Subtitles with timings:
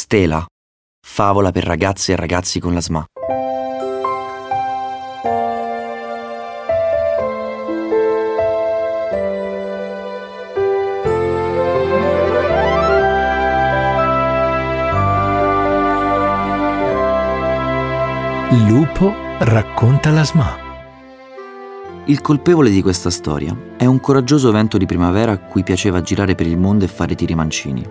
[0.00, 0.46] Stela,
[1.04, 3.04] favola per ragazze e ragazzi con la SMA.
[18.68, 20.58] Lupo racconta la SMA.
[22.04, 26.36] Il colpevole di questa storia è un coraggioso vento di primavera a cui piaceva girare
[26.36, 27.84] per il mondo e fare tiri mancini.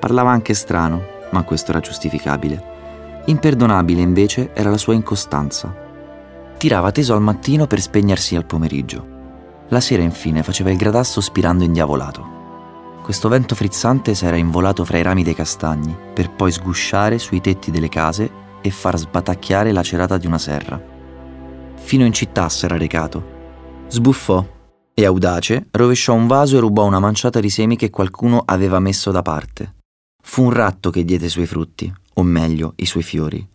[0.00, 2.74] Parlava anche strano, ma questo era giustificabile.
[3.26, 5.74] Imperdonabile invece era la sua incostanza.
[6.56, 9.14] Tirava teso al mattino per spegnersi al pomeriggio.
[9.68, 12.34] La sera infine faceva il gradasso spirando indiavolato.
[13.02, 17.70] Questo vento frizzante s'era involato fra i rami dei castagni per poi sgusciare sui tetti
[17.70, 20.80] delle case e far sbatacchiare la cerata di una serra.
[21.74, 23.34] Fino in città s'era recato.
[23.88, 24.44] Sbuffò
[24.92, 29.10] e, audace, rovesciò un vaso e rubò una manciata di semi che qualcuno aveva messo
[29.10, 29.74] da parte.
[30.28, 33.48] Fu un ratto che diede i suoi frutti, o meglio, i suoi fiori.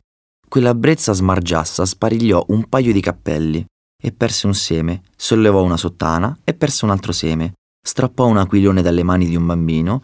[0.47, 3.63] Quella brezza smargiassa sparigliò un paio di cappelli
[4.01, 7.53] e perse un seme, sollevò una sottana e perse un altro seme,
[7.85, 10.01] strappò un aquilone dalle mani di un bambino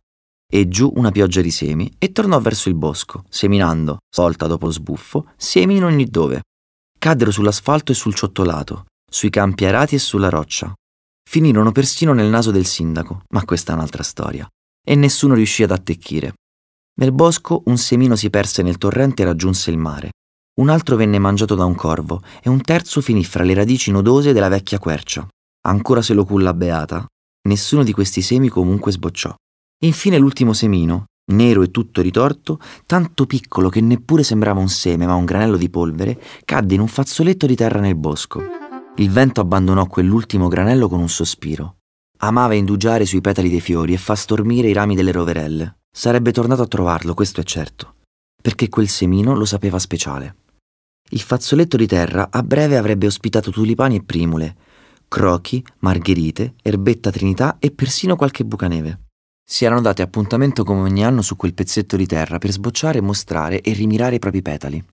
[0.47, 5.31] e giù una pioggia di semi e tornò verso il bosco, seminando, volta dopo sbuffo,
[5.35, 6.43] semi in ogni dove.
[6.99, 10.71] Caddero sull'asfalto e sul ciottolato, sui campi arati e sulla roccia.
[11.27, 14.47] Finirono persino nel naso del sindaco, ma questa è un'altra storia,
[14.85, 16.33] e nessuno riuscì ad attecchire.
[16.99, 20.13] Nel bosco un semino si perse nel torrente e raggiunse il mare.
[20.59, 24.33] Un altro venne mangiato da un corvo e un terzo finì fra le radici nodose
[24.33, 25.27] della vecchia quercia.
[25.67, 27.05] Ancora se lo culla beata,
[27.47, 29.31] nessuno di questi semi comunque sbocciò.
[29.83, 35.13] Infine l'ultimo semino, nero e tutto ritorto, tanto piccolo che neppure sembrava un seme ma
[35.13, 38.41] un granello di polvere, cadde in un fazzoletto di terra nel bosco.
[38.95, 41.75] Il vento abbandonò quell'ultimo granello con un sospiro.
[42.21, 45.76] Amava indugiare sui petali dei fiori e far stormire i rami delle roverelle.
[45.97, 47.95] Sarebbe tornato a trovarlo, questo è certo,
[48.39, 50.35] perché quel semino lo sapeva speciale.
[51.09, 54.55] Il fazzoletto di terra a breve avrebbe ospitato tulipani e primule,
[55.07, 59.05] crochi, margherite, erbetta trinità e persino qualche bucaneve.
[59.43, 63.61] Si erano dati appuntamento come ogni anno su quel pezzetto di terra per sbocciare, mostrare
[63.61, 64.85] e rimirare i propri petali.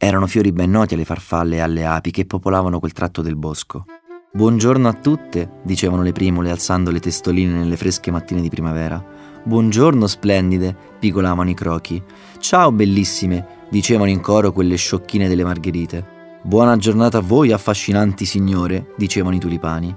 [0.00, 3.84] Erano fiori ben noti alle farfalle e alle api che popolavano quel tratto del bosco.
[4.32, 9.27] Buongiorno a tutte, dicevano le primule alzando le testoline nelle fresche mattine di primavera.
[9.48, 12.02] Buongiorno splendide, pigolavano i crochi.
[12.38, 16.40] Ciao bellissime, dicevano in coro quelle sciocchine delle margherite.
[16.42, 19.96] Buona giornata a voi, affascinanti signore, dicevano i tulipani.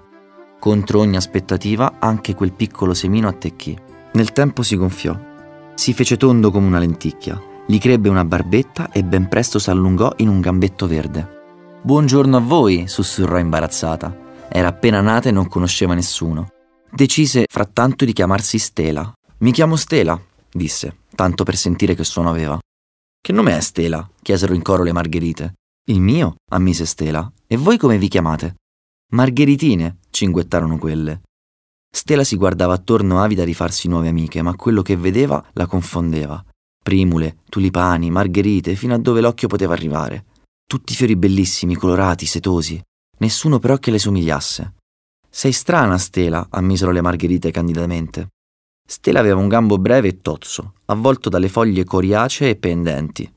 [0.58, 3.78] Contro ogni aspettativa anche quel piccolo semino attecchì.
[4.14, 5.20] Nel tempo si gonfiò.
[5.74, 10.30] Si fece tondo come una lenticchia, gli crebbe una barbetta e ben presto s'allungò in
[10.30, 11.42] un gambetto verde.
[11.82, 14.18] Buongiorno a voi, sussurrò imbarazzata.
[14.48, 16.48] Era appena nata e non conosceva nessuno.
[16.90, 19.14] Decise frattanto di chiamarsi Stela.
[19.42, 22.60] Mi chiamo Stela, disse, tanto per sentire che suono aveva.
[23.20, 24.08] Che nome è Stela?
[24.22, 25.56] chiesero in coro le margherite.
[25.88, 27.32] Il mio, ammise Stela.
[27.48, 28.58] E voi come vi chiamate?
[29.14, 31.24] Margheritine, cinguettarono quelle.
[31.92, 36.46] Stella si guardava attorno avida di farsi nuove amiche, ma quello che vedeva la confondeva.
[36.84, 40.26] Primule, tulipani, margherite, fino a dove l'occhio poteva arrivare.
[40.68, 42.80] Tutti fiori bellissimi, colorati, setosi.
[43.18, 44.76] Nessuno però che le somigliasse.
[45.28, 48.28] Sei strana, Stela, ammisero le margherite candidamente.
[48.92, 53.34] Stella aveva un gambo breve e tozzo, avvolto dalle foglie coriacee e pendenti.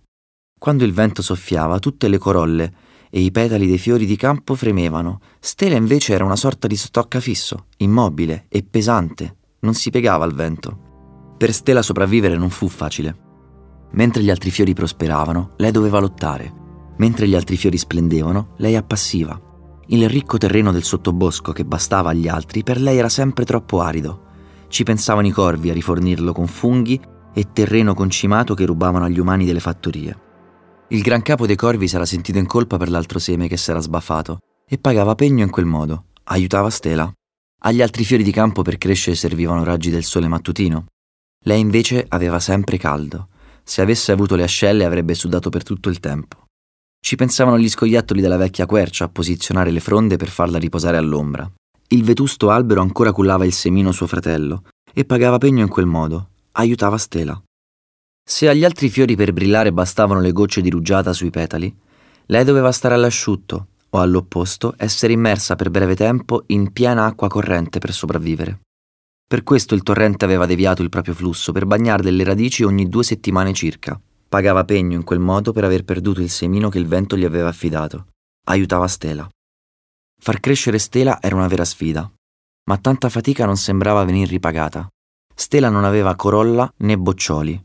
[0.58, 2.74] Quando il vento soffiava, tutte le corolle
[3.08, 5.20] e i petali dei fiori di campo fremevano.
[5.38, 10.34] Stella invece era una sorta di stocca fisso, immobile e pesante, non si piegava al
[10.34, 11.34] vento.
[11.38, 13.16] Per Stella sopravvivere non fu facile.
[13.92, 16.52] Mentre gli altri fiori prosperavano, lei doveva lottare.
[16.96, 19.40] Mentre gli altri fiori splendevano, lei appassiva.
[19.86, 24.32] Il ricco terreno del sottobosco che bastava agli altri per lei era sempre troppo arido.
[24.74, 27.00] Ci pensavano i corvi a rifornirlo con funghi
[27.32, 30.18] e terreno concimato che rubavano agli umani delle fattorie.
[30.88, 34.40] Il gran capo dei corvi s'era sentito in colpa per l'altro seme che s'era sbaffato
[34.68, 37.08] e pagava pegno in quel modo, aiutava Stela.
[37.60, 40.86] Agli altri fiori di campo per crescere servivano raggi del sole mattutino.
[41.44, 43.28] Lei invece aveva sempre caldo.
[43.62, 46.46] Se avesse avuto le ascelle avrebbe sudato per tutto il tempo.
[46.98, 51.48] Ci pensavano gli scoiattoli della vecchia quercia a posizionare le fronde per farla riposare all'ombra.
[51.88, 56.30] Il vetusto albero ancora cullava il semino suo fratello e pagava pegno in quel modo,
[56.52, 57.40] aiutava Stela.
[58.26, 61.74] Se agli altri fiori per brillare bastavano le gocce di rugiada sui petali,
[62.26, 67.78] lei doveva stare all'asciutto o all'opposto essere immersa per breve tempo in piena acqua corrente
[67.78, 68.60] per sopravvivere.
[69.26, 73.04] Per questo il torrente aveva deviato il proprio flusso per bagnarle le radici ogni due
[73.04, 74.00] settimane circa.
[74.28, 77.48] Pagava pegno in quel modo per aver perduto il semino che il vento gli aveva
[77.48, 78.06] affidato.
[78.46, 79.28] Aiutava Stela.
[80.24, 82.10] Far crescere Stela era una vera sfida,
[82.70, 84.88] ma tanta fatica non sembrava venir ripagata.
[85.34, 87.62] Stela non aveva corolla né boccioli,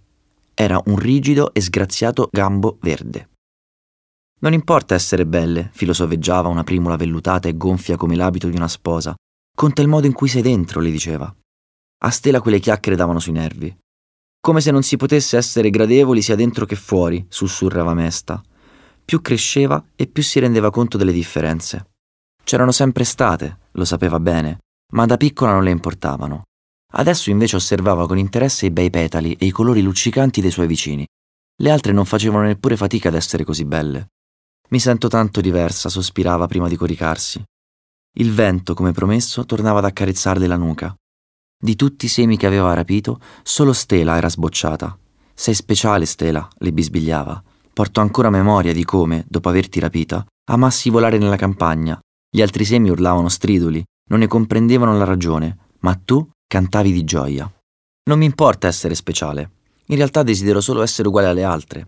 [0.54, 3.30] era un rigido e sgraziato gambo verde.
[4.40, 9.16] Non importa essere belle, filosofeggiava una primula vellutata e gonfia come l'abito di una sposa.
[9.56, 11.34] Conta il modo in cui sei dentro, le diceva.
[12.04, 13.74] A Stella quelle chiacchiere davano sui nervi.
[14.38, 18.44] Come se non si potesse essere gradevoli sia dentro che fuori, sussurrava Mesta.
[19.06, 21.86] Più cresceva e più si rendeva conto delle differenze.
[22.50, 24.62] C'erano sempre state, lo sapeva bene,
[24.94, 26.46] ma da piccola non le importavano.
[26.94, 31.06] Adesso invece osservava con interesse i bei petali e i colori luccicanti dei suoi vicini.
[31.62, 34.08] Le altre non facevano neppure fatica ad essere così belle.
[34.70, 37.40] Mi sento tanto diversa, sospirava prima di coricarsi.
[38.18, 40.92] Il vento, come promesso, tornava ad accarezzarle la nuca.
[41.56, 44.98] Di tutti i semi che aveva rapito, solo Stela era sbocciata.
[45.36, 47.44] Sei speciale, Stela, le bisbigliava.
[47.72, 52.02] Porto ancora memoria di come, dopo averti rapita, amassi volare nella campagna.
[52.32, 57.52] Gli altri semi urlavano striduli, non ne comprendevano la ragione, ma tu cantavi di gioia.
[58.10, 59.52] Non mi importa essere speciale.
[59.86, 61.88] In realtà desidero solo essere uguale alle altre.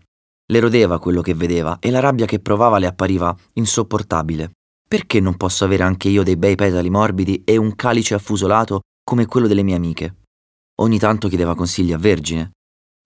[0.51, 4.51] Le rodeva quello che vedeva e la rabbia che provava le appariva insopportabile.
[4.87, 9.25] Perché non posso avere anche io dei bei petali morbidi e un calice affusolato come
[9.25, 10.15] quello delle mie amiche.
[10.81, 12.51] Ogni tanto chiedeva consigli a Vergine.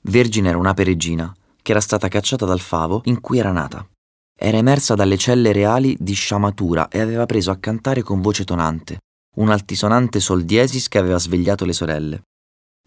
[0.03, 3.87] Vergine era un'ape regina, che era stata cacciata dal favo in cui era nata.
[4.37, 8.99] Era emersa dalle celle reali di sciamatura e aveva preso a cantare con voce tonante,
[9.37, 12.21] un altisonante sol diesis che aveva svegliato le sorelle.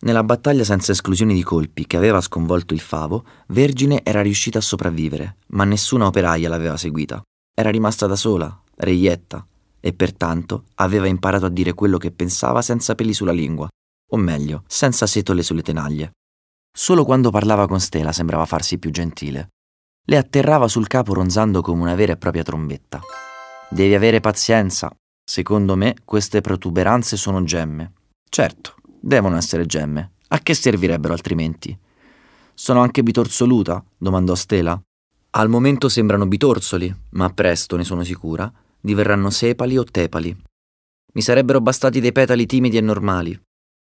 [0.00, 4.62] Nella battaglia senza esclusioni di colpi che aveva sconvolto il favo, Vergine era riuscita a
[4.62, 7.20] sopravvivere, ma nessuna operaia l'aveva seguita.
[7.52, 9.44] Era rimasta da sola, reietta,
[9.80, 13.68] e pertanto aveva imparato a dire quello che pensava senza peli sulla lingua,
[14.10, 16.12] o meglio, senza setole sulle tenaglie.
[16.70, 19.48] Solo quando parlava con Stella sembrava farsi più gentile.
[20.10, 22.98] Le atterrava sul capo ronzando come una vera e propria trombetta.
[23.68, 24.90] Devi avere pazienza.
[25.22, 27.92] Secondo me queste protuberanze sono gemme.
[28.26, 30.12] Certo, devono essere gemme.
[30.28, 31.78] A che servirebbero altrimenti?
[32.54, 33.84] Sono anche bitorzoluta?
[33.98, 34.80] domandò Stella.
[35.32, 38.50] Al momento sembrano bitorzoli, ma presto, ne sono sicura,
[38.80, 40.34] diverranno sepali o tepali.
[41.12, 43.38] Mi sarebbero bastati dei petali timidi e normali.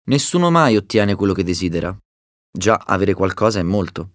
[0.05, 1.95] Nessuno mai ottiene quello che desidera.
[2.51, 4.13] Già avere qualcosa è molto.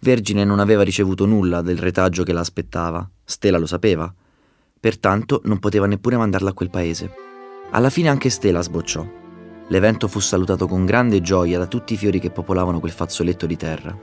[0.00, 4.12] Vergine non aveva ricevuto nulla del retaggio che la aspettava, Stella lo sapeva.
[4.80, 7.12] Pertanto non poteva neppure mandarla a quel paese.
[7.70, 9.04] Alla fine anche Stella sbocciò.
[9.68, 13.56] L'evento fu salutato con grande gioia da tutti i fiori che popolavano quel fazzoletto di
[13.56, 13.98] terra.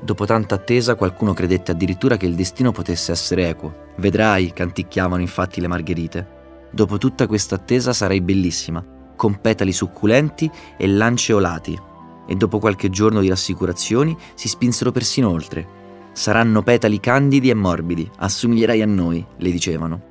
[0.00, 3.90] Dopo tanta attesa qualcuno credette addirittura che il destino potesse essere equo.
[3.96, 6.40] Vedrai, canticchiavano infatti le margherite.
[6.70, 8.84] Dopo tutta questa attesa sarai bellissima,
[9.16, 11.90] con petali succulenti e lanceolati.
[12.32, 16.08] E dopo qualche giorno di rassicurazioni si spinsero persino oltre.
[16.14, 20.02] Saranno petali candidi e morbidi, assomiglierai a noi, le dicevano.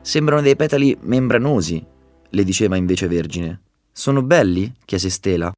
[0.00, 1.84] Sembrano dei petali membranosi,
[2.30, 3.60] le diceva invece Vergine.
[3.92, 4.72] Sono belli?
[4.86, 5.52] chiese Stela.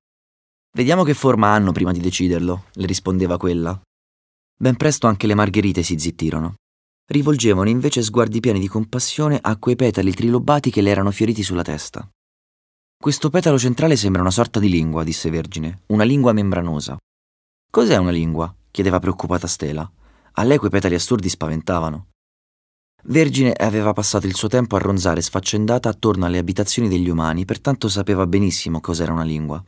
[0.77, 3.81] Vediamo che forma hanno prima di deciderlo, le rispondeva quella.
[4.61, 6.55] Ben presto anche le margherite si zittirono.
[7.07, 11.63] Rivolgevano invece sguardi pieni di compassione a quei petali trilobati che le erano fioriti sulla
[11.63, 12.05] testa.
[13.01, 16.97] Questo petalo centrale sembra una sorta di lingua, disse Vergine, una lingua membranosa.
[17.71, 18.53] Cos'è una lingua?
[18.73, 19.89] chiedeva preoccupata Stella.
[20.33, 22.09] A lei quei petali assurdi spaventavano.
[23.05, 27.89] Vergine aveva passato il suo tempo a ronzare sfaccendata attorno alle abitazioni degli umani, pertanto
[27.89, 29.63] sapeva benissimo cos'era una lingua.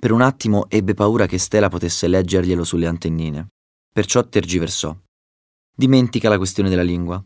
[0.00, 3.48] Per un attimo ebbe paura che Stella potesse leggerglielo sulle antennine.
[3.92, 4.96] Perciò tergiversò.
[5.76, 7.22] Dimentica la questione della lingua.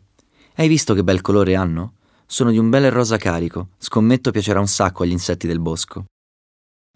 [0.55, 1.93] Hai visto che bel colore hanno?
[2.29, 3.69] Sono di un bel rosa carico.
[3.77, 6.07] Scommetto piacerà un sacco agli insetti del bosco.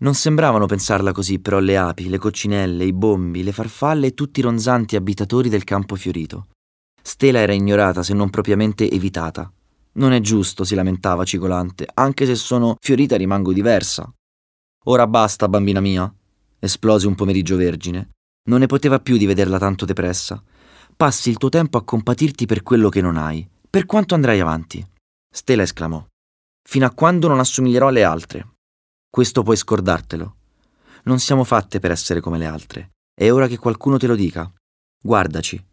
[0.01, 4.41] Non sembravano pensarla così, però le api, le coccinelle, i bombi, le farfalle e tutti
[4.41, 6.47] i ronzanti abitatori del campo fiorito.
[7.01, 9.49] Stella era ignorata, se non propriamente evitata.
[9.93, 14.11] Non è giusto, si lamentava cigolante, anche se sono fiorita rimango diversa.
[14.85, 16.13] Ora basta, bambina mia,
[16.59, 18.09] esplose un pomeriggio vergine.
[18.49, 20.43] Non ne poteva più di vederla tanto depressa.
[20.93, 23.47] Passi il tuo tempo a compatirti per quello che non hai.
[23.69, 24.85] Per quanto andrai avanti?
[25.33, 26.05] Stella esclamò.
[26.63, 28.55] Fino a quando non assomiglierò alle altre.
[29.09, 30.35] Questo puoi scordartelo.
[31.03, 32.91] Non siamo fatte per essere come le altre.
[33.13, 34.51] È ora che qualcuno te lo dica.
[35.01, 35.63] Guardaci.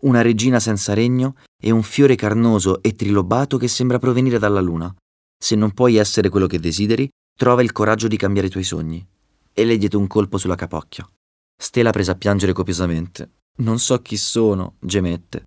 [0.00, 4.94] Una regina senza regno e un fiore carnoso e trilobato che sembra provenire dalla luna.
[5.38, 9.04] Se non puoi essere quello che desideri, Trova il coraggio di cambiare i tuoi sogni.
[9.52, 11.08] E le diede un colpo sulla capocchia.
[11.56, 13.30] Stella prese a piangere copiosamente.
[13.58, 15.44] Non so chi sono, gemette.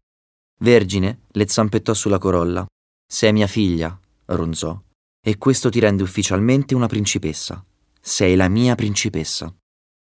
[0.59, 2.65] Vergine le zampettò sulla corolla.
[3.09, 4.77] Sei mia figlia, ronzò,
[5.21, 7.63] e questo ti rende ufficialmente una principessa.
[8.01, 9.53] Sei la mia principessa.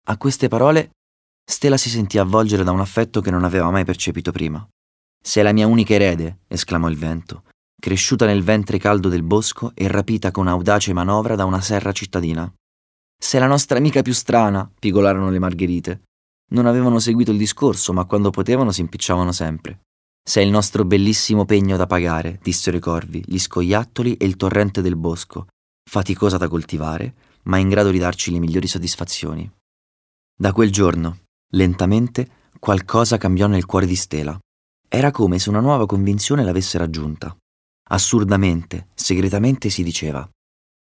[0.08, 0.90] A queste parole,
[1.50, 4.68] Stella si sentì avvolgere da un affetto che non aveva mai percepito prima.
[5.22, 7.44] Sei la mia unica erede, esclamò il vento,
[7.80, 12.52] cresciuta nel ventre caldo del bosco e rapita con audace manovra da una serra cittadina.
[13.18, 16.02] Sei la nostra amica più strana, pigolarono le margherite.
[16.52, 19.82] Non avevano seguito il discorso, ma quando potevano si impicciavano sempre.
[20.24, 24.82] Sei il nostro bellissimo pegno da pagare, dissero i corvi, gli scoiattoli e il torrente
[24.82, 25.48] del bosco,
[25.90, 29.50] faticosa da coltivare, ma in grado di darci le migliori soddisfazioni.
[30.38, 31.22] Da quel giorno,
[31.54, 34.40] lentamente, qualcosa cambiò nel cuore di Stella.
[34.88, 37.36] Era come se una nuova convinzione l'avesse raggiunta.
[37.90, 40.28] Assurdamente, segretamente si diceva: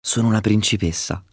[0.01, 1.25] Sono una principessa.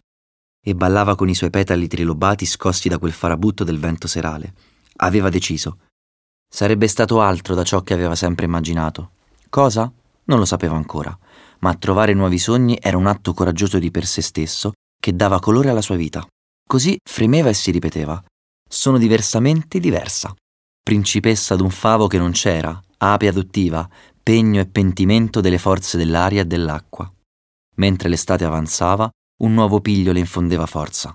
[0.60, 4.54] E ballava con i suoi petali trilobati scossi da quel farabutto del vento serale.
[4.96, 5.78] Aveva deciso.
[6.48, 9.10] Sarebbe stato altro da ciò che aveva sempre immaginato.
[9.48, 9.92] Cosa?
[10.24, 11.16] Non lo sapeva ancora,
[11.60, 15.70] ma trovare nuovi sogni era un atto coraggioso di per sé stesso che dava colore
[15.70, 16.26] alla sua vita.
[16.68, 18.22] Così fremeva e si ripeteva.
[18.68, 20.34] Sono diversamente diversa.
[20.82, 23.88] Principessa d'un favo che non c'era, ape adottiva,
[24.22, 27.12] pegno e pentimento delle forze dell'aria e dell'acqua.
[27.76, 29.08] Mentre l'estate avanzava,
[29.42, 31.12] un nuovo piglio le infondeva forza.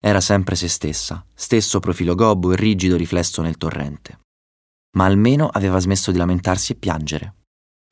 [0.00, 4.20] Era sempre se stessa, stesso profilo gobbo e rigido riflesso nel torrente.
[4.94, 7.34] Ma almeno aveva smesso di lamentarsi e piangere.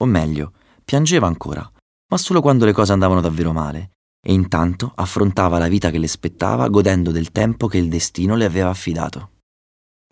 [0.03, 0.53] O meglio,
[0.85, 1.71] piangeva ancora,
[2.11, 3.91] ma solo quando le cose andavano davvero male,
[4.25, 8.45] e intanto affrontava la vita che le spettava godendo del tempo che il destino le
[8.45, 9.31] aveva affidato.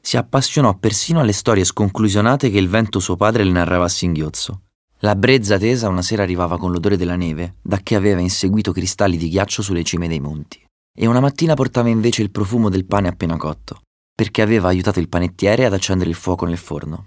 [0.02, 4.62] Si appassionò persino alle storie sconclusionate che il vento suo padre le narrava a singhiozzo.
[5.00, 9.16] La brezza tesa una sera arrivava con l'odore della neve, da che aveva inseguito cristalli
[9.16, 13.08] di ghiaccio sulle cime dei monti, e una mattina portava invece il profumo del pane
[13.08, 13.82] appena cotto,
[14.20, 17.06] perché aveva aiutato il panettiere ad accendere il fuoco nel forno.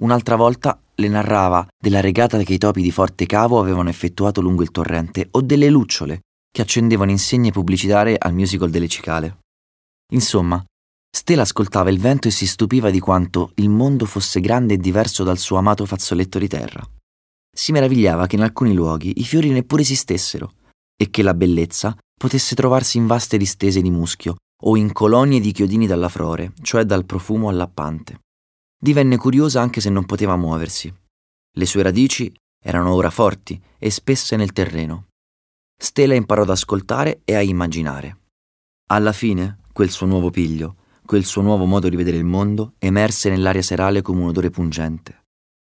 [0.00, 4.62] Un'altra volta le narrava della regata che i topi di Forte Cavo avevano effettuato lungo
[4.62, 9.40] il torrente o delle lucciole che accendevano insegne pubblicitarie al musical delle cicale.
[10.14, 10.64] Insomma,
[11.14, 15.24] Stella ascoltava il vento e si stupiva di quanto il mondo fosse grande e diverso
[15.24, 16.82] dal suo amato fazzoletto di terra.
[17.54, 20.54] Si meravigliava che in alcuni luoghi i fiori neppure esistessero
[20.96, 25.52] e che la bellezza potesse trovarsi in vaste distese di muschio o in colonie di
[25.52, 28.20] chiodini dalla flore, cioè dal profumo allappante.
[28.80, 30.92] Divenne curiosa anche se non poteva muoversi.
[31.52, 35.08] Le sue radici erano ora forti e spesse nel terreno,
[35.80, 38.22] Stella imparò ad ascoltare e a immaginare.
[38.90, 40.74] Alla fine, quel suo nuovo piglio,
[41.06, 45.26] quel suo nuovo modo di vedere il mondo, emerse nell'aria serale come un odore pungente.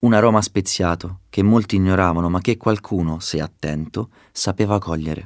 [0.06, 5.26] Un aroma speziato che molti ignoravano ma che qualcuno, se attento, sapeva cogliere.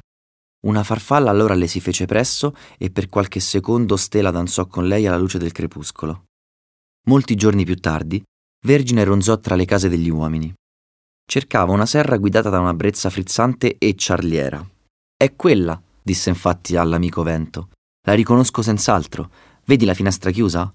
[0.68, 5.08] Una farfalla allora le si fece presso e per qualche secondo Stella danzò con lei
[5.08, 6.26] alla luce del crepuscolo.
[7.08, 8.24] Molti giorni più tardi,
[8.64, 10.54] Vergine ronzò tra le case degli uomini.
[11.26, 14.64] Cercava una serra guidata da una brezza frizzante e ciarliera.
[15.18, 17.70] È quella, disse infatti all'amico vento.
[18.06, 19.32] La riconosco senz'altro.
[19.66, 20.72] Vedi la finestra chiusa?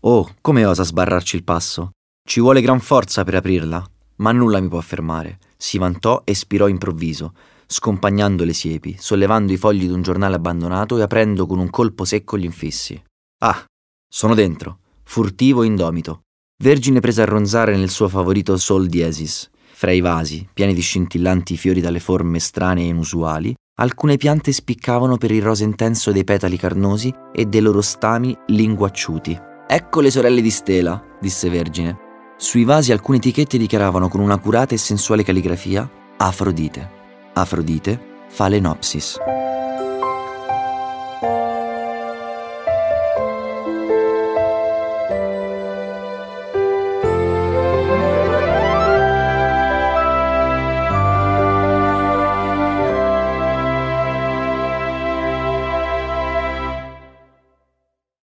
[0.00, 1.90] Oh, come osa sbarrarci il passo?
[2.26, 3.84] Ci vuole gran forza per aprirla,
[4.16, 5.38] ma nulla mi può fermare.
[5.60, 7.34] Si vantò e spirò improvviso,
[7.66, 12.38] scompagnando le siepi, sollevando i fogli d'un giornale abbandonato e aprendo con un colpo secco
[12.38, 13.02] gli infissi.
[13.40, 13.64] Ah,
[14.08, 16.22] sono dentro, furtivo e indomito.
[16.62, 19.50] Vergine prese a ronzare nel suo favorito sol diesis.
[19.78, 25.18] Fra i vasi, pieni di scintillanti fiori dalle forme strane e inusuali, alcune piante spiccavano
[25.18, 29.38] per il rosa intenso dei petali carnosi e dei loro stami linguacciuti.
[29.68, 32.07] Ecco le sorelle di Stela, disse Vergine.
[32.40, 36.88] Sui vasi alcune etichette dichiaravano con una curata e sensuale calligrafia Afrodite.
[37.34, 38.00] Afrodite,
[38.32, 39.18] Phalaenopsis.